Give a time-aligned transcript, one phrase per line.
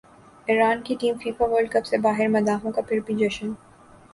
[0.47, 3.51] ایران کی team FIFA World cup سے باہرمداحوں کا پھر بھی جشن